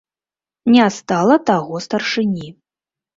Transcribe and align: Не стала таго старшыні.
Не 0.75 0.85
стала 0.95 1.35
таго 1.49 1.81
старшыні. 1.87 2.49